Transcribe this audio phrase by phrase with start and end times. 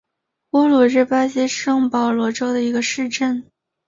[0.53, 3.45] 乌鲁是巴西圣保罗州的一个市镇。